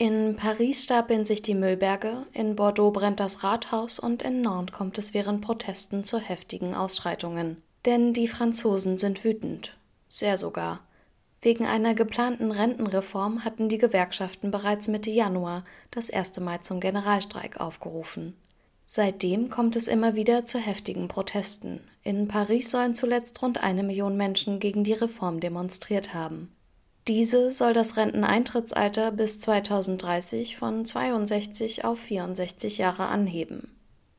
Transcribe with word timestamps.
In 0.00 0.36
Paris 0.36 0.84
stapeln 0.84 1.24
sich 1.24 1.42
die 1.42 1.56
Müllberge, 1.56 2.24
in 2.32 2.54
Bordeaux 2.54 2.92
brennt 2.92 3.18
das 3.18 3.42
Rathaus 3.42 3.98
und 3.98 4.22
in 4.22 4.42
Nantes 4.42 4.72
kommt 4.72 4.96
es 4.96 5.12
während 5.12 5.40
Protesten 5.40 6.04
zu 6.04 6.20
heftigen 6.20 6.76
Ausschreitungen. 6.76 7.60
Denn 7.84 8.14
die 8.14 8.28
Franzosen 8.28 8.96
sind 8.96 9.24
wütend. 9.24 9.76
Sehr 10.08 10.36
sogar. 10.36 10.86
Wegen 11.42 11.66
einer 11.66 11.96
geplanten 11.96 12.52
Rentenreform 12.52 13.44
hatten 13.44 13.68
die 13.68 13.78
Gewerkschaften 13.78 14.52
bereits 14.52 14.86
Mitte 14.86 15.10
Januar 15.10 15.64
das 15.90 16.08
erste 16.08 16.40
Mal 16.40 16.60
zum 16.60 16.78
Generalstreik 16.78 17.58
aufgerufen. 17.58 18.36
Seitdem 18.86 19.50
kommt 19.50 19.74
es 19.74 19.88
immer 19.88 20.14
wieder 20.14 20.46
zu 20.46 20.60
heftigen 20.60 21.08
Protesten. 21.08 21.80
In 22.04 22.28
Paris 22.28 22.70
sollen 22.70 22.94
zuletzt 22.94 23.42
rund 23.42 23.60
eine 23.64 23.82
Million 23.82 24.16
Menschen 24.16 24.60
gegen 24.60 24.84
die 24.84 24.92
Reform 24.92 25.40
demonstriert 25.40 26.14
haben. 26.14 26.52
Diese 27.08 27.52
soll 27.52 27.72
das 27.72 27.96
Renteneintrittsalter 27.96 29.12
bis 29.12 29.40
2030 29.40 30.58
von 30.58 30.84
62 30.84 31.86
auf 31.86 31.98
64 31.98 32.76
Jahre 32.76 33.06
anheben. 33.06 33.74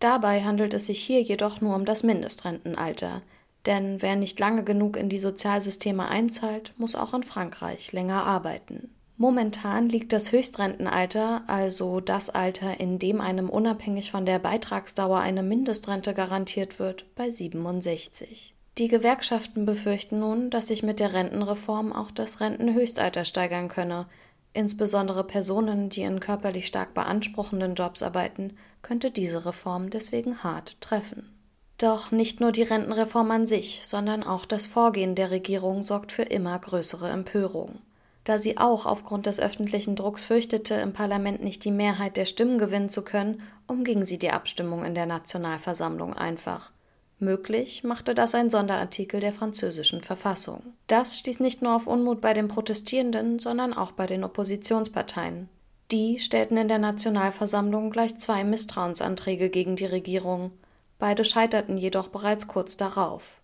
Dabei 0.00 0.42
handelt 0.42 0.74
es 0.74 0.86
sich 0.86 1.00
hier 1.00 1.22
jedoch 1.22 1.60
nur 1.60 1.76
um 1.76 1.84
das 1.84 2.02
Mindestrentenalter, 2.02 3.22
denn 3.66 4.02
wer 4.02 4.16
nicht 4.16 4.40
lange 4.40 4.64
genug 4.64 4.96
in 4.96 5.08
die 5.08 5.20
Sozialsysteme 5.20 6.08
einzahlt, 6.08 6.74
muss 6.76 6.96
auch 6.96 7.14
in 7.14 7.22
Frankreich 7.22 7.92
länger 7.92 8.24
arbeiten. 8.24 8.92
Momentan 9.16 9.88
liegt 9.88 10.12
das 10.12 10.32
Höchstrentenalter, 10.32 11.44
also 11.46 12.00
das 12.00 12.30
Alter, 12.30 12.80
in 12.80 12.98
dem 12.98 13.20
einem 13.20 13.48
unabhängig 13.48 14.10
von 14.10 14.26
der 14.26 14.40
Beitragsdauer 14.40 15.20
eine 15.20 15.44
Mindestrente 15.44 16.14
garantiert 16.14 16.80
wird, 16.80 17.14
bei 17.14 17.30
67. 17.30 18.56
Die 18.78 18.88
Gewerkschaften 18.88 19.66
befürchten 19.66 20.20
nun, 20.20 20.48
dass 20.48 20.68
sich 20.68 20.82
mit 20.82 20.98
der 20.98 21.12
Rentenreform 21.12 21.92
auch 21.92 22.10
das 22.10 22.40
Rentenhöchstalter 22.40 23.26
steigern 23.26 23.68
könne. 23.68 24.06
Insbesondere 24.54 25.24
Personen, 25.24 25.90
die 25.90 26.02
in 26.02 26.20
körperlich 26.20 26.66
stark 26.66 26.94
beanspruchenden 26.94 27.74
Jobs 27.74 28.02
arbeiten, 28.02 28.56
könnte 28.80 29.10
diese 29.10 29.44
Reform 29.44 29.90
deswegen 29.90 30.42
hart 30.42 30.80
treffen. 30.80 31.30
Doch 31.76 32.12
nicht 32.12 32.40
nur 32.40 32.52
die 32.52 32.62
Rentenreform 32.62 33.30
an 33.30 33.46
sich, 33.46 33.82
sondern 33.84 34.22
auch 34.22 34.46
das 34.46 34.66
Vorgehen 34.66 35.14
der 35.14 35.30
Regierung 35.30 35.82
sorgt 35.82 36.12
für 36.12 36.22
immer 36.22 36.58
größere 36.58 37.10
Empörung. 37.10 37.80
Da 38.24 38.38
sie 38.38 38.56
auch 38.56 38.86
aufgrund 38.86 39.26
des 39.26 39.40
öffentlichen 39.40 39.96
Drucks 39.96 40.24
fürchtete, 40.24 40.74
im 40.74 40.92
Parlament 40.92 41.42
nicht 41.42 41.64
die 41.64 41.72
Mehrheit 41.72 42.16
der 42.16 42.24
Stimmen 42.24 42.56
gewinnen 42.56 42.88
zu 42.88 43.02
können, 43.02 43.42
umging 43.66 44.04
sie 44.04 44.18
die 44.18 44.30
Abstimmung 44.30 44.84
in 44.84 44.94
der 44.94 45.06
Nationalversammlung 45.06 46.14
einfach. 46.14 46.70
Möglich 47.22 47.84
machte 47.84 48.16
das 48.16 48.34
ein 48.34 48.50
Sonderartikel 48.50 49.20
der 49.20 49.32
französischen 49.32 50.02
Verfassung. 50.02 50.74
Das 50.88 51.16
stieß 51.20 51.38
nicht 51.38 51.62
nur 51.62 51.76
auf 51.76 51.86
Unmut 51.86 52.20
bei 52.20 52.34
den 52.34 52.48
Protestierenden, 52.48 53.38
sondern 53.38 53.74
auch 53.74 53.92
bei 53.92 54.06
den 54.08 54.24
Oppositionsparteien. 54.24 55.48
Die 55.92 56.18
stellten 56.18 56.56
in 56.56 56.66
der 56.66 56.80
Nationalversammlung 56.80 57.92
gleich 57.92 58.18
zwei 58.18 58.42
Misstrauensanträge 58.42 59.50
gegen 59.50 59.76
die 59.76 59.86
Regierung. 59.86 60.50
Beide 60.98 61.24
scheiterten 61.24 61.78
jedoch 61.78 62.08
bereits 62.08 62.48
kurz 62.48 62.76
darauf. 62.76 63.40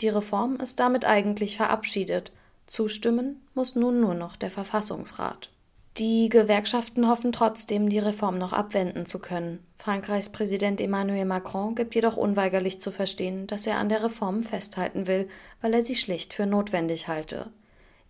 Die 0.00 0.08
Reform 0.08 0.56
ist 0.56 0.80
damit 0.80 1.04
eigentlich 1.04 1.58
verabschiedet. 1.58 2.32
Zustimmen 2.66 3.46
muss 3.52 3.74
nun 3.74 4.00
nur 4.00 4.14
noch 4.14 4.36
der 4.36 4.50
Verfassungsrat. 4.50 5.50
Die 5.98 6.28
Gewerkschaften 6.28 7.08
hoffen 7.08 7.32
trotzdem, 7.32 7.88
die 7.88 7.98
Reform 7.98 8.38
noch 8.38 8.52
abwenden 8.52 9.04
zu 9.04 9.18
können. 9.18 9.58
Frankreichs 9.74 10.28
Präsident 10.28 10.80
Emmanuel 10.80 11.24
Macron 11.24 11.74
gibt 11.74 11.96
jedoch 11.96 12.16
unweigerlich 12.16 12.80
zu 12.80 12.92
verstehen, 12.92 13.48
dass 13.48 13.66
er 13.66 13.78
an 13.78 13.88
der 13.88 14.04
Reform 14.04 14.44
festhalten 14.44 15.08
will, 15.08 15.28
weil 15.60 15.74
er 15.74 15.84
sie 15.84 15.96
schlicht 15.96 16.34
für 16.34 16.46
notwendig 16.46 17.08
halte. 17.08 17.50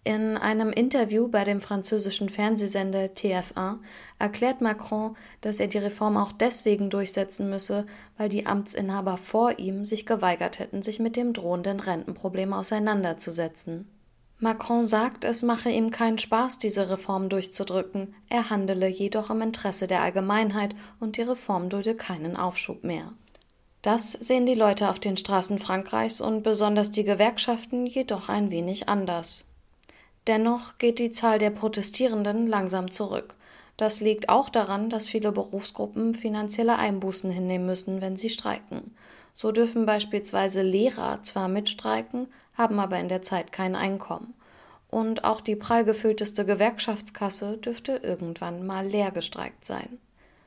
In 0.05 0.37
einem 0.37 0.71
Interview 0.71 1.29
bei 1.29 1.45
dem 1.45 1.63
französischen 1.63 2.29
Fernsehsender 2.29 3.07
TF1 3.07 3.79
erklärt 4.19 4.61
Macron, 4.61 5.17
dass 5.41 5.59
er 5.59 5.69
die 5.69 5.79
Reform 5.79 6.19
auch 6.19 6.33
deswegen 6.33 6.91
durchsetzen 6.91 7.49
müsse, 7.49 7.87
weil 8.19 8.29
die 8.29 8.45
Amtsinhaber 8.45 9.17
vor 9.17 9.59
ihm 9.59 9.87
sich 9.87 10.05
geweigert 10.05 10.59
hätten, 10.59 10.83
sich 10.83 10.99
mit 10.99 11.17
dem 11.17 11.33
drohenden 11.33 11.81
Rentenproblem 11.81 12.53
auseinanderzusetzen. 12.53 13.87
Macron 14.41 14.87
sagt, 14.87 15.25
es 15.25 15.43
mache 15.43 15.69
ihm 15.69 15.91
keinen 15.91 16.19
Spaß, 16.19 16.61
diese 16.61 16.89
Reform 16.91 17.29
durchzudrücken, 17.29 18.15
er 18.29 18.51
handele 18.51 18.87
jedoch 18.87 19.31
im 19.31 19.43
Interesse 19.43 19.89
der 19.89 20.03
Allgemeinheit 20.03 20.77
und 21.01 21.17
die 21.17 21.23
Reform 21.23 21.69
dulde 21.69 21.97
keinen 21.97 22.37
Aufschub 22.37 22.85
mehr. 22.85 23.13
Das 23.83 24.13
sehen 24.13 24.47
die 24.47 24.55
Leute 24.55 24.91
auf 24.91 25.01
den 25.01 25.17
Straßen 25.17 25.59
Frankreichs 25.59 26.21
und 26.21 26.45
besonders 26.45 26.93
die 26.93 27.05
Gewerkschaften 27.05 27.87
jedoch 27.87 28.29
ein 28.29 28.53
wenig 28.53 28.89
anders. 28.89 29.45
Dennoch 30.29 30.79
geht 30.79 31.01
die 31.01 31.11
Zahl 31.11 31.41
der 31.41 31.51
Protestierenden 31.51 32.47
langsam 32.47 32.93
zurück. 32.93 33.35
Das 33.77 34.01
liegt 34.01 34.29
auch 34.29 34.51
daran, 34.51 34.91
dass 34.91 35.07
viele 35.07 35.33
Berufsgruppen 35.33 36.15
finanzielle 36.15 36.77
Einbußen 36.77 37.31
hinnehmen 37.31 37.67
müssen, 37.67 38.01
wenn 38.01 38.17
sie 38.17 38.31
streiken. 38.31 38.95
So 39.35 39.53
dürfen 39.53 39.87
beispielsweise 39.87 40.63
Lehrer 40.63 41.21
zwar 41.23 41.49
mitstreiken, 41.49 42.27
haben 42.59 42.81
aber 42.81 42.99
in 42.99 43.09
der 43.09 43.23
Zeit 43.23 43.53
kein 43.53 43.75
Einkommen. 43.75 44.35
Und 44.91 45.25
auch 45.25 45.41
die 45.41 45.57
prall 45.57 45.85
gefüllteste 45.85 46.45
Gewerkschaftskasse 46.45 47.57
dürfte 47.59 48.01
irgendwann 48.03 48.67
mal 48.67 48.87
leer 48.87 49.11
gestreikt 49.11 49.65
sein. 49.65 49.99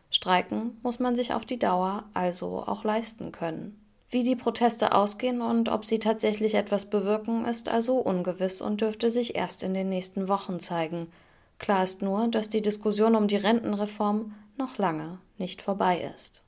Streiken 0.10 0.78
muss 0.84 1.00
man 1.00 1.16
sich 1.16 1.34
auf 1.34 1.46
die 1.46 1.60
Dauer 1.60 2.04
also 2.14 2.64
auch 2.68 2.84
leisten 2.84 3.32
können. 3.32 3.78
Wie 4.10 4.24
die 4.24 4.36
Proteste 4.36 4.94
ausgehen 4.94 5.42
und 5.42 5.70
ob 5.70 5.86
sie 5.86 6.00
tatsächlich 6.00 6.56
etwas 6.56 6.90
bewirken, 6.90 7.46
ist 7.46 7.70
also 7.70 7.96
ungewiss 7.96 8.60
und 8.62 8.82
dürfte 8.82 9.10
sich 9.10 9.36
erst 9.36 9.64
in 9.64 9.74
den 9.74 9.88
nächsten 9.88 10.28
Wochen 10.28 10.60
zeigen. 10.60 11.08
Klar 11.60 11.84
ist 11.84 12.02
nur, 12.02 12.28
dass 12.28 12.50
die 12.50 12.62
Diskussion 12.62 13.16
um 13.16 13.30
die 13.30 13.38
Rentenreform 13.38 14.34
noch 14.58 14.78
lange 14.78 15.20
nicht 15.38 15.62
vorbei 15.62 16.12
ist. 16.14 16.42